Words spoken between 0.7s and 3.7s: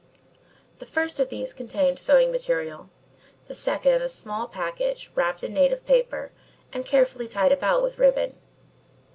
The first of these contained sewing material, the